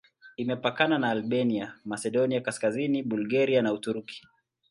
Imepakana 0.37 0.97
na 0.99 1.09
Albania, 1.09 1.75
Masedonia 1.85 2.41
Kaskazini, 2.41 3.03
Bulgaria 3.03 3.61
na 3.61 3.73
Uturuki. 3.73 4.27